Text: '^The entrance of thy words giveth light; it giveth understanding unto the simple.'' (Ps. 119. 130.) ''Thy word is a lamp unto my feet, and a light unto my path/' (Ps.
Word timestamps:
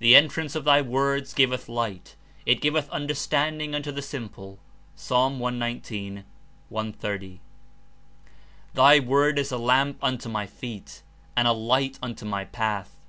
'^The 0.00 0.16
entrance 0.16 0.56
of 0.56 0.64
thy 0.64 0.82
words 0.82 1.32
giveth 1.32 1.68
light; 1.68 2.16
it 2.44 2.60
giveth 2.60 2.90
understanding 2.90 3.72
unto 3.72 3.92
the 3.92 4.02
simple.'' 4.02 4.58
(Ps. 4.96 5.10
119. 5.10 6.24
130.) 6.70 7.40
''Thy 8.74 8.98
word 8.98 9.38
is 9.38 9.52
a 9.52 9.56
lamp 9.58 9.98
unto 10.02 10.28
my 10.28 10.44
feet, 10.48 11.02
and 11.36 11.46
a 11.46 11.52
light 11.52 12.00
unto 12.02 12.24
my 12.26 12.44
path/' 12.46 12.86
(Ps. 12.86 13.06